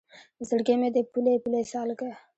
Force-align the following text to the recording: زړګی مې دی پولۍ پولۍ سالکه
زړګی 0.47 0.75
مې 0.79 0.89
دی 0.95 1.01
پولۍ 1.11 1.35
پولۍ 1.43 1.63
سالکه 1.71 2.09